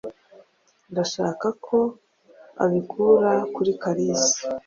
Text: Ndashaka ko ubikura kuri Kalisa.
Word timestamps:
Ndashaka 0.91 1.47
ko 1.65 1.77
ubikura 2.63 3.31
kuri 3.53 3.71
Kalisa. 3.81 4.37